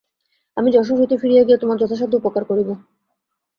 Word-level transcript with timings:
আমি 0.57 0.69
যশোর 0.71 0.97
হইতে 0.99 1.15
ফিরিয়া 1.17 1.43
গিয়া 1.43 1.61
তোমার 1.61 1.79
যথাসাধ্য 1.81 2.13
উপকার 2.17 2.43
করিব। 2.45 2.69